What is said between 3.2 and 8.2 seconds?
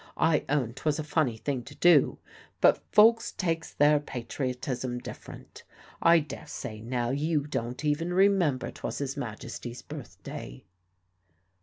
takes their patriotism different. I daresay, now, you didn't even